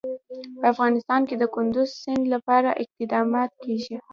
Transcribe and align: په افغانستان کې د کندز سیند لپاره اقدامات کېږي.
په 0.59 0.65
افغانستان 0.73 1.21
کې 1.27 1.35
د 1.37 1.43
کندز 1.55 1.89
سیند 2.01 2.23
لپاره 2.33 2.69
اقدامات 2.83 3.51
کېږي. 3.63 3.97